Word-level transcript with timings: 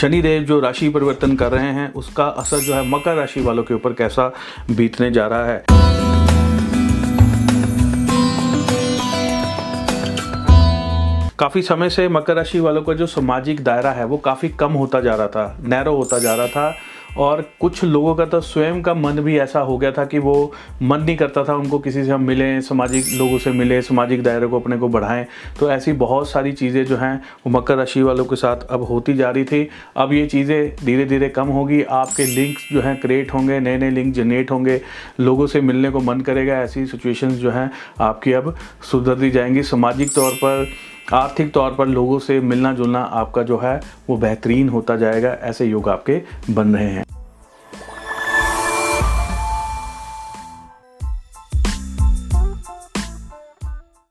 शनिदेव 0.00 0.42
जो 0.42 0.60
राशि 0.60 0.88
परिवर्तन 0.88 1.36
कर 1.36 1.52
रहे 1.52 1.72
हैं, 1.72 1.92
उसका 1.92 2.24
असर 2.24 2.58
जो 2.58 2.74
है 2.74 2.88
मकर 2.88 3.14
राशि 3.14 3.40
वालों 3.40 3.62
के 3.62 3.74
ऊपर 3.74 3.92
कैसा 3.92 4.32
बीतने 4.70 5.10
जा 5.10 5.26
रहा 5.26 5.44
है? 5.44 5.64
काफ़ी 11.38 11.62
समय 11.62 11.90
से 11.90 12.08
मकर 12.08 12.34
राशि 12.34 12.60
वालों 12.60 12.82
का 12.82 12.94
जो 12.94 13.06
सामाजिक 13.06 13.64
दायरा 13.64 13.90
है, 13.90 14.04
वो 14.04 14.16
काफ़ी 14.16 14.48
कम 14.48 14.72
होता 14.72 15.00
जा 15.00 15.14
रहा 15.14 15.26
था, 15.26 15.58
नैरो 15.62 15.96
होता 15.96 16.18
जा 16.18 16.34
रहा 16.34 16.46
था। 16.46 16.76
और 17.16 17.40
कुछ 17.60 17.84
लोगों 17.84 18.14
का 18.14 18.24
तो 18.24 18.40
स्वयं 18.40 18.82
का 18.82 18.94
मन 18.94 19.20
भी 19.20 19.38
ऐसा 19.38 19.60
हो 19.60 19.76
गया 19.78 19.92
था 19.92 20.04
कि 20.04 20.18
वो 20.18 20.52
मन 20.82 21.00
नहीं 21.00 21.16
करता 21.16 21.44
था 21.44 21.54
उनको 21.54 21.78
किसी 21.78 22.04
से 22.04 22.10
हम 22.10 22.22
मिलें, 22.22 22.60
सामाजिक 22.60 23.04
लोगों 23.14 23.38
से 23.38 23.50
मिले, 23.50 23.80
सामाजिक 23.82 24.22
दायरे 24.22 24.46
को 24.46 24.60
अपने 24.60 24.76
को 24.76 24.88
बढ़ाएँ। 24.88 25.26
तो 25.60 25.70
ऐसी 25.70 25.92
बहुत 25.92 26.28
सारी 26.30 26.52
चीज़ें 26.52 26.84
जो 26.84 26.96
हैं, 26.96 27.22
वो 27.46 27.50
मकर 27.50 27.76
राशि 27.76 28.02
वालों 28.02 28.24
के 28.24 28.36
साथ 28.36 28.66
अब 28.70 28.82
होती 28.82 29.14
जा 29.14 29.30
रही 29.30 29.44
थी। 29.44 29.68
अब 29.96 30.12
ये 30.12 30.26
चीज़ें 30.26 30.76
धीरे 30.84 31.04
धीरे 31.04 31.28
कम 31.28 31.48
होगी। 31.48 31.82
आपके 31.82 32.24
लिंक्स 32.24 32.68
जो 32.72 32.80
हैं 32.80 32.96
क्रिएट 33.00 33.34
होंगे 33.34 33.60
नए 33.60 33.76
नए 33.78 33.90
लिंक 33.90 34.14
जनरेट 34.14 34.50
होंगे। 34.50 34.80
लोगों 35.20 35.46
से 35.46 35.60
मिलने 35.60 35.90
को 35.90 36.00
मन 36.00 36.20
करेगा, 36.20 36.60
ऐसी 36.62 36.86
सिचुएशंस 36.86 37.32
जो 37.32 37.50
हैं 37.50 37.70
आपकी 38.00 38.32
अब 38.32 38.54
सुधरती 38.90 39.30
जाएँगी। 39.30 39.62
सामाजिक 39.62 40.14
तौर 40.14 40.32
पर 40.34 40.68
आर्थिक 41.12 41.52
तौर 41.52 41.74
पर 41.74 41.86
लोगों 41.86 42.18
से 42.18 42.40
मिलना 42.40 42.72
जुलना 42.72 43.00
आपका 43.00 43.42
जो 43.42 43.58
है, 43.58 43.80
वो 44.10 44.16
बेहतरीन 44.16 44.68
होता 44.68 44.96
जाएगा, 44.96 45.30
ऐसे 45.30 45.64
योग 45.64 45.88
आपके 45.88 46.22
बन 46.50 46.74
रहे 46.74 46.90
हैं। 46.90 47.04